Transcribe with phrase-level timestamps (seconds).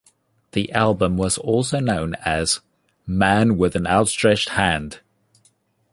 [0.53, 2.61] The album was also known as
[3.05, 5.01] Man with an Outstretched Hand.